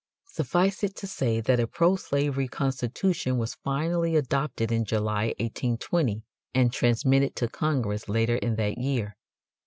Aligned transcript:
Suffice 0.25 0.83
it 0.83 0.95
to 0.95 1.05
say 1.05 1.41
that 1.41 1.59
a 1.59 1.67
pro 1.67 1.95
slavery 1.95 2.47
constitution 2.47 3.37
was 3.37 3.59
finally 3.63 4.15
adopted 4.15 4.71
in 4.71 4.83
July, 4.83 5.25
1820, 5.37 6.23
and 6.55 6.73
transmitted 6.73 7.35
to 7.35 7.47
Congress 7.47 8.09
later 8.09 8.37
in 8.37 8.55
that 8.55 8.79
year. 8.79 9.15